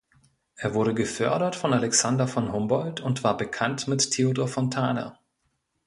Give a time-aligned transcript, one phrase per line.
[0.55, 5.19] Er wurde gefördert von Alexander von Humboldt und war bekannt mit Theodor Fontane.